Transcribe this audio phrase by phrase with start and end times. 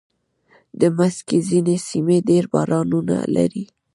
[0.79, 3.65] د مځکې ځینې سیمې ډېر بارانونه لري.